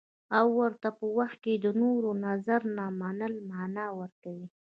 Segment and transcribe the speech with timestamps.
[0.37, 4.47] او په ورته وخت کې د نورو نظر نه منل مانا ورکوي.